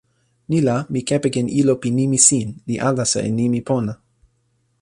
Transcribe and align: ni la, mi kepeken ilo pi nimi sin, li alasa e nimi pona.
ni 0.49 0.59
la, 0.67 0.75
mi 0.93 1.01
kepeken 1.09 1.47
ilo 1.59 1.73
pi 1.81 1.89
nimi 1.97 2.19
sin, 2.27 2.47
li 2.67 2.75
alasa 2.87 3.19
e 3.27 3.29
nimi 3.39 3.59
pona. 3.69 3.93